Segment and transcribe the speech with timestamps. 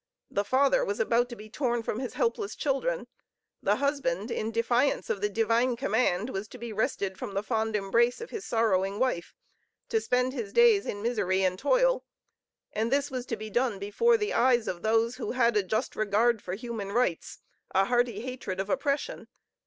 [0.31, 3.05] The father was about to be torn from his helpless children;
[3.61, 7.75] the husband in defiance of the Divine command, was to be wrested from the fond
[7.75, 9.35] embrace of his sorrowing wife,
[9.89, 12.03] to spend his days in misery and toil.
[12.73, 15.95] And this was to be done before the eyes of those who had a just
[15.95, 17.37] regard for human rights,
[17.69, 19.27] a hearty hatred of oppression.